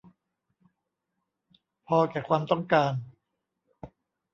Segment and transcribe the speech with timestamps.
[1.87, 2.93] พอแก่ความต้องการ